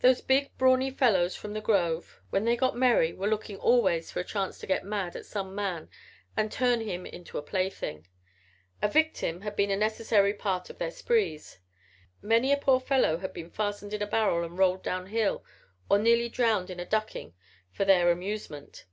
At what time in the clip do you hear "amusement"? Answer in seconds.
18.10-18.86